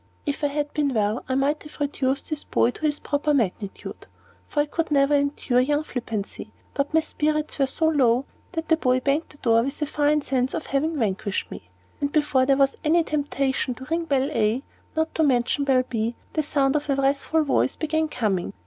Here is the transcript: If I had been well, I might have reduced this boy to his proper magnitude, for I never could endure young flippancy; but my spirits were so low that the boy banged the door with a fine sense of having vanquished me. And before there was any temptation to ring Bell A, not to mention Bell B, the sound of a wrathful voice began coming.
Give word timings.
If 0.25 0.43
I 0.43 0.47
had 0.47 0.73
been 0.73 0.95
well, 0.95 1.23
I 1.29 1.35
might 1.35 1.61
have 1.61 1.79
reduced 1.79 2.27
this 2.31 2.43
boy 2.43 2.71
to 2.71 2.81
his 2.87 2.97
proper 2.99 3.35
magnitude, 3.35 4.07
for 4.47 4.61
I 4.63 4.67
never 4.89 5.13
could 5.13 5.21
endure 5.21 5.59
young 5.59 5.83
flippancy; 5.83 6.51
but 6.73 6.91
my 6.91 7.01
spirits 7.01 7.59
were 7.59 7.67
so 7.67 7.89
low 7.89 8.25
that 8.53 8.67
the 8.69 8.77
boy 8.77 8.99
banged 8.99 9.29
the 9.29 9.37
door 9.37 9.61
with 9.61 9.79
a 9.79 9.85
fine 9.85 10.23
sense 10.23 10.55
of 10.55 10.65
having 10.65 10.97
vanquished 10.97 11.51
me. 11.51 11.69
And 11.99 12.11
before 12.11 12.47
there 12.47 12.57
was 12.57 12.77
any 12.83 13.03
temptation 13.03 13.75
to 13.75 13.85
ring 13.91 14.05
Bell 14.05 14.31
A, 14.31 14.63
not 14.97 15.13
to 15.13 15.21
mention 15.23 15.65
Bell 15.65 15.83
B, 15.87 16.15
the 16.33 16.41
sound 16.41 16.75
of 16.75 16.89
a 16.89 16.95
wrathful 16.95 17.43
voice 17.43 17.75
began 17.75 18.07
coming. 18.07 18.53